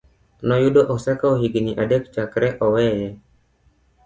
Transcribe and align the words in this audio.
Noyudo 0.47 0.81
osekawo 0.93 1.35
higini 1.41 1.71
adek 1.83 2.03
chakre 2.13 2.49
oweye. 2.65 3.07